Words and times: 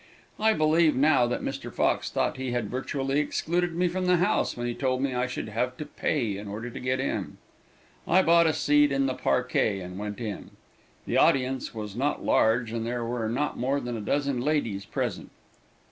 I 0.39 0.53
believe 0.53 0.95
now 0.95 1.27
that 1.27 1.43
Mr. 1.43 1.71
Fox 1.71 2.09
thought 2.09 2.37
he 2.37 2.49
had 2.53 2.71
virtually 2.71 3.19
excluded 3.19 3.75
me 3.75 3.87
from 3.87 4.07
the 4.07 4.17
house 4.17 4.57
when 4.57 4.65
he 4.65 4.73
told 4.73 4.99
me 5.03 5.13
I 5.13 5.27
should 5.27 5.49
have 5.49 5.77
to 5.77 5.85
pay 5.85 6.37
in 6.37 6.47
order 6.47 6.71
to 6.71 6.79
get 6.79 6.99
in. 6.99 7.37
I 8.07 8.23
bought 8.23 8.47
a 8.47 8.53
seat 8.53 8.91
in 8.91 9.05
the 9.05 9.13
parquet 9.13 9.79
and 9.79 9.99
went 9.99 10.19
in. 10.19 10.49
The 11.05 11.17
audience 11.17 11.75
was 11.75 11.95
not 11.95 12.25
large 12.25 12.71
and 12.71 12.83
there 12.83 13.05
were 13.05 13.29
not 13.29 13.59
more 13.59 13.79
than 13.79 13.95
a 13.95 14.01
dozen 14.01 14.41
ladies 14.41 14.85
present. 14.85 15.29